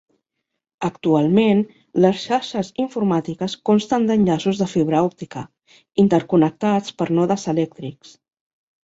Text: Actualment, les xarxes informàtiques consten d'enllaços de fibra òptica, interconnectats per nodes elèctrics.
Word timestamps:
Actualment, 0.87 1.59
les 2.05 2.23
xarxes 2.29 2.71
informàtiques 2.83 3.55
consten 3.71 4.07
d'enllaços 4.11 4.63
de 4.63 4.69
fibra 4.71 5.03
òptica, 5.11 5.45
interconnectats 6.05 6.97
per 7.03 7.09
nodes 7.21 7.47
elèctrics. 7.55 8.17